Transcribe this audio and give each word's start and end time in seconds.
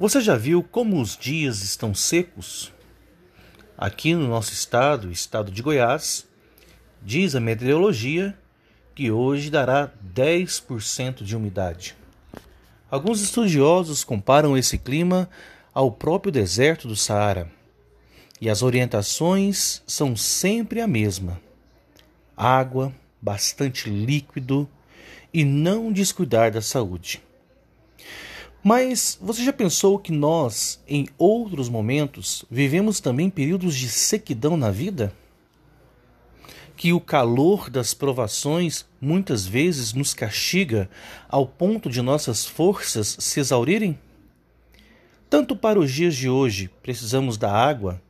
Você 0.00 0.18
já 0.22 0.34
viu 0.34 0.62
como 0.62 0.98
os 0.98 1.14
dias 1.14 1.62
estão 1.62 1.94
secos? 1.94 2.72
Aqui 3.76 4.14
no 4.14 4.26
nosso 4.28 4.50
estado, 4.50 5.12
estado 5.12 5.52
de 5.52 5.60
Goiás, 5.60 6.26
diz 7.02 7.34
a 7.34 7.40
meteorologia 7.40 8.34
que 8.94 9.10
hoje 9.10 9.50
dará 9.50 9.92
10% 10.14 11.22
de 11.22 11.36
umidade. 11.36 11.94
Alguns 12.90 13.20
estudiosos 13.20 14.02
comparam 14.02 14.56
esse 14.56 14.78
clima 14.78 15.28
ao 15.74 15.92
próprio 15.92 16.32
deserto 16.32 16.88
do 16.88 16.96
Saara. 16.96 17.52
E 18.40 18.48
as 18.48 18.62
orientações 18.62 19.82
são 19.86 20.16
sempre 20.16 20.80
a 20.80 20.88
mesma: 20.88 21.38
água, 22.34 22.90
bastante 23.20 23.90
líquido 23.90 24.66
e 25.30 25.44
não 25.44 25.92
descuidar 25.92 26.50
da 26.50 26.62
saúde. 26.62 27.20
Mas 28.62 29.18
você 29.20 29.42
já 29.42 29.52
pensou 29.54 29.98
que 29.98 30.12
nós, 30.12 30.82
em 30.86 31.08
outros 31.16 31.68
momentos, 31.68 32.44
vivemos 32.50 33.00
também 33.00 33.30
períodos 33.30 33.74
de 33.74 33.88
sequidão 33.88 34.54
na 34.54 34.70
vida? 34.70 35.14
Que 36.76 36.92
o 36.92 37.00
calor 37.00 37.70
das 37.70 37.94
provações 37.94 38.84
muitas 39.00 39.46
vezes 39.46 39.94
nos 39.94 40.12
castiga 40.12 40.90
ao 41.26 41.46
ponto 41.46 41.88
de 41.88 42.02
nossas 42.02 42.44
forças 42.44 43.16
se 43.18 43.40
exaurirem? 43.40 43.98
Tanto 45.30 45.56
para 45.56 45.78
os 45.78 45.90
dias 45.90 46.14
de 46.14 46.28
hoje, 46.28 46.70
precisamos 46.82 47.38
da 47.38 47.50
água, 47.50 48.02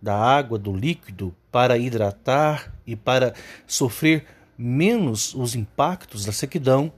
da 0.00 0.16
água, 0.16 0.58
do 0.58 0.74
líquido, 0.74 1.34
para 1.50 1.76
hidratar 1.76 2.72
e 2.86 2.96
para 2.96 3.34
sofrer 3.66 4.24
menos 4.56 5.34
os 5.34 5.54
impactos 5.54 6.24
da 6.24 6.32
sequidão 6.32 6.90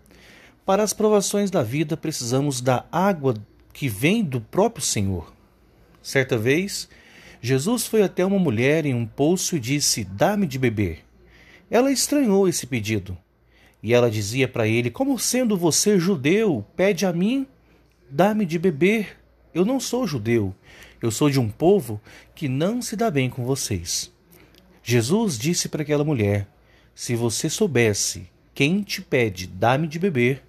para 0.64 0.82
as 0.82 0.92
provações 0.92 1.50
da 1.50 1.62
vida, 1.62 1.96
precisamos 1.96 2.60
da 2.60 2.86
água 2.90 3.34
que 3.72 3.88
vem 3.88 4.24
do 4.24 4.40
próprio 4.40 4.84
Senhor. 4.84 5.32
Certa 6.02 6.38
vez, 6.38 6.88
Jesus 7.40 7.86
foi 7.86 8.02
até 8.02 8.24
uma 8.24 8.38
mulher 8.38 8.86
em 8.86 8.94
um 8.94 9.06
poço 9.06 9.56
e 9.56 9.60
disse: 9.60 10.04
Dá-me 10.04 10.46
de 10.46 10.58
beber. 10.58 11.04
Ela 11.70 11.92
estranhou 11.92 12.48
esse 12.48 12.66
pedido. 12.66 13.16
E 13.82 13.92
ela 13.92 14.10
dizia 14.10 14.48
para 14.48 14.66
ele: 14.66 14.90
Como 14.90 15.18
sendo 15.18 15.56
você 15.56 15.98
judeu, 15.98 16.64
pede 16.74 17.04
a 17.04 17.12
mim, 17.12 17.46
dá-me 18.10 18.46
de 18.46 18.58
beber. 18.58 19.18
Eu 19.52 19.64
não 19.64 19.78
sou 19.78 20.06
judeu, 20.06 20.54
eu 21.02 21.10
sou 21.10 21.28
de 21.28 21.38
um 21.38 21.50
povo 21.50 22.00
que 22.34 22.48
não 22.48 22.80
se 22.80 22.96
dá 22.96 23.10
bem 23.10 23.28
com 23.28 23.44
vocês. 23.44 24.10
Jesus 24.82 25.38
disse 25.38 25.68
para 25.68 25.82
aquela 25.82 26.04
mulher: 26.04 26.48
Se 26.94 27.14
você 27.14 27.50
soubesse 27.50 28.30
quem 28.54 28.82
te 28.82 29.02
pede, 29.02 29.46
dá-me 29.46 29.86
de 29.86 29.98
beber, 29.98 30.42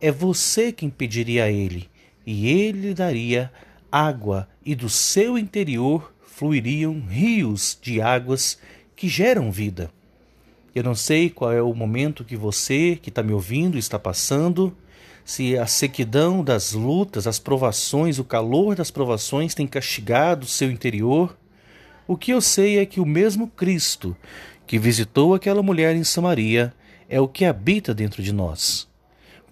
é 0.00 0.10
você 0.10 0.72
quem 0.72 0.90
pediria 0.90 1.44
a 1.44 1.50
ele, 1.50 1.88
e 2.26 2.48
ele 2.48 2.88
lhe 2.88 2.94
daria 2.94 3.52
água, 3.90 4.48
e 4.64 4.74
do 4.74 4.88
seu 4.88 5.38
interior 5.38 6.12
fluiriam 6.20 7.00
rios 7.00 7.78
de 7.80 8.00
águas 8.00 8.58
que 8.94 9.08
geram 9.08 9.50
vida. 9.50 9.90
Eu 10.74 10.84
não 10.84 10.94
sei 10.94 11.30
qual 11.30 11.52
é 11.52 11.60
o 11.60 11.74
momento 11.74 12.24
que 12.24 12.36
você, 12.36 12.98
que 13.00 13.08
está 13.08 13.22
me 13.22 13.32
ouvindo, 13.32 13.78
está 13.78 13.98
passando, 13.98 14.76
se 15.24 15.58
a 15.58 15.66
sequidão 15.66 16.42
das 16.42 16.72
lutas, 16.72 17.26
as 17.26 17.38
provações, 17.38 18.18
o 18.18 18.24
calor 18.24 18.74
das 18.74 18.90
provações 18.90 19.54
tem 19.54 19.66
castigado 19.66 20.46
o 20.46 20.48
seu 20.48 20.70
interior. 20.70 21.36
O 22.06 22.16
que 22.16 22.32
eu 22.32 22.40
sei 22.40 22.78
é 22.78 22.86
que 22.86 22.98
o 22.98 23.04
mesmo 23.04 23.48
Cristo 23.48 24.16
que 24.66 24.78
visitou 24.78 25.34
aquela 25.34 25.62
mulher 25.62 25.94
em 25.96 26.04
Samaria 26.04 26.72
é 27.08 27.20
o 27.20 27.28
que 27.28 27.44
habita 27.44 27.92
dentro 27.92 28.22
de 28.22 28.32
nós. 28.32 28.88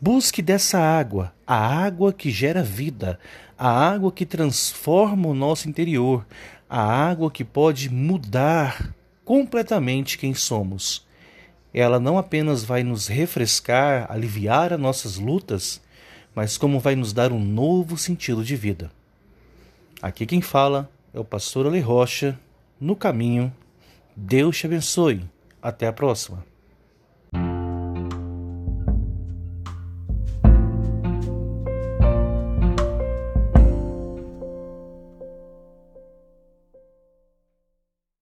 Busque 0.01 0.43
dessa 0.43 0.79
água, 0.79 1.33
a 1.47 1.57
água 1.57 2.13
que 2.13 2.31
gera 2.31 2.63
vida, 2.63 3.19
a 3.59 3.69
água 3.69 4.13
que 4.13 4.27
transforma 4.27 5.29
o 5.29 5.35
nosso 5.35 5.69
interior, 5.69 6.27
a 6.69 6.81
água 6.81 7.31
que 7.31 7.43
pode 7.43 7.89
mudar 7.89 8.95
completamente 9.25 10.19
quem 10.19 10.35
somos. 10.35 11.07
Ela 11.73 11.99
não 11.99 12.19
apenas 12.19 12.63
vai 12.63 12.83
nos 12.83 13.07
refrescar, 13.07 14.07
aliviar 14.11 14.73
as 14.73 14.81
nossas 14.81 15.17
lutas, 15.17 15.81
mas 16.35 16.59
como 16.59 16.79
vai 16.79 16.95
nos 16.95 17.13
dar 17.13 17.33
um 17.33 17.41
novo 17.41 17.97
sentido 17.97 18.45
de 18.45 18.55
vida. 18.55 18.91
Aqui 20.03 20.27
quem 20.27 20.43
fala 20.43 20.91
é 21.15 21.19
o 21.19 21.25
pastor 21.25 21.67
Ale 21.67 21.81
Rocha, 21.81 22.39
no 22.79 22.95
caminho. 22.95 23.53
Deus 24.15 24.59
te 24.59 24.67
abençoe. 24.67 25.25
Até 25.63 25.87
a 25.87 25.93
próxima. 25.93 26.45